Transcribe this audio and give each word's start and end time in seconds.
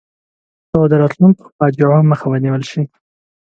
څو 0.69 0.79
د 0.91 0.93
راتلونکو 1.01 1.43
فاجعو 1.57 1.99
مخه 2.11 2.25
ونیول 2.29 2.63
شي. 2.71 2.83